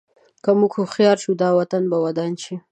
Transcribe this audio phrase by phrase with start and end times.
[0.43, 2.55] که موږ هوښیار شو، دا وطن به ودان شي.